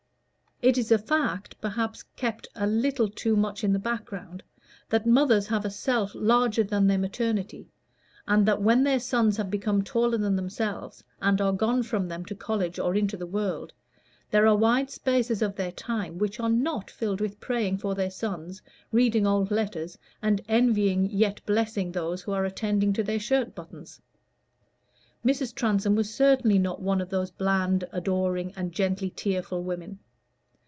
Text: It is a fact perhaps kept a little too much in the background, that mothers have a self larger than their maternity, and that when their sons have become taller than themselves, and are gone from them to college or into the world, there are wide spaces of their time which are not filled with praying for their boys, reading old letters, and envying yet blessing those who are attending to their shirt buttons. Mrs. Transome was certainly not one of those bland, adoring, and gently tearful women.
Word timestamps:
It 0.63 0.77
is 0.77 0.91
a 0.91 0.99
fact 0.99 1.59
perhaps 1.59 2.03
kept 2.15 2.47
a 2.53 2.67
little 2.67 3.09
too 3.09 3.35
much 3.35 3.63
in 3.63 3.73
the 3.73 3.79
background, 3.79 4.43
that 4.89 5.07
mothers 5.07 5.47
have 5.47 5.65
a 5.65 5.71
self 5.71 6.11
larger 6.13 6.63
than 6.63 6.85
their 6.85 6.99
maternity, 6.99 7.71
and 8.27 8.45
that 8.45 8.61
when 8.61 8.83
their 8.83 8.99
sons 8.99 9.37
have 9.37 9.49
become 9.49 9.83
taller 9.83 10.19
than 10.19 10.35
themselves, 10.35 11.03
and 11.19 11.41
are 11.41 11.51
gone 11.51 11.81
from 11.81 12.07
them 12.07 12.23
to 12.25 12.35
college 12.35 12.77
or 12.77 12.93
into 12.93 13.17
the 13.17 13.25
world, 13.25 13.73
there 14.29 14.45
are 14.45 14.55
wide 14.55 14.91
spaces 14.91 15.41
of 15.41 15.55
their 15.55 15.71
time 15.71 16.19
which 16.19 16.39
are 16.39 16.51
not 16.51 16.91
filled 16.91 17.21
with 17.21 17.39
praying 17.39 17.79
for 17.79 17.95
their 17.95 18.11
boys, 18.21 18.61
reading 18.91 19.25
old 19.25 19.49
letters, 19.49 19.97
and 20.21 20.41
envying 20.47 21.09
yet 21.09 21.43
blessing 21.47 21.91
those 21.91 22.21
who 22.21 22.33
are 22.33 22.45
attending 22.45 22.93
to 22.93 23.01
their 23.01 23.19
shirt 23.19 23.55
buttons. 23.55 23.99
Mrs. 25.25 25.55
Transome 25.55 25.95
was 25.95 26.13
certainly 26.13 26.59
not 26.59 26.79
one 26.79 27.01
of 27.01 27.09
those 27.09 27.31
bland, 27.31 27.83
adoring, 27.91 28.53
and 28.55 28.71
gently 28.71 29.09
tearful 29.09 29.63
women. 29.63 29.97